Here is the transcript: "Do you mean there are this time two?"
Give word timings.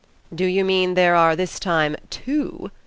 "Do 0.33 0.45
you 0.45 0.65
mean 0.65 0.95
there 0.95 1.13
are 1.13 1.35
this 1.35 1.59
time 1.59 1.95
two?" 2.09 2.71